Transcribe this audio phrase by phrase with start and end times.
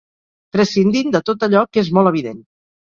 [0.57, 2.45] Prescindint de tot allò que és molt evident.